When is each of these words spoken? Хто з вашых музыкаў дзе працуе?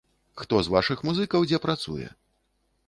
Хто 0.41 0.55
з 0.67 0.73
вашых 0.75 1.03
музыкаў 1.11 1.47
дзе 1.51 1.61
працуе? 1.67 2.13